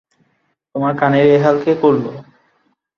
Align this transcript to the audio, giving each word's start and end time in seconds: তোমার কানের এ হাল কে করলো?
তোমার 0.75 0.93
কানের 0.99 1.27
এ 1.27 1.37
হাল 1.43 1.55
কে 1.63 1.73
করলো? 1.83 2.11